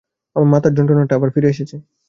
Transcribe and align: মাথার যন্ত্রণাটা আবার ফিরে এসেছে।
মাথার 0.35 0.75
যন্ত্রণাটা 0.77 1.13
আবার 1.17 1.29
ফিরে 1.33 1.51
এসেছে। 1.53 1.75